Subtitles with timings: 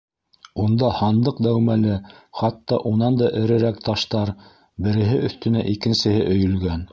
[0.61, 1.97] Унда һандыҡ дәүмәле,
[2.39, 4.33] хатта унан да эрерәк таштар
[4.89, 6.87] береһе өҫтөнә икенсеһе өйөлгән.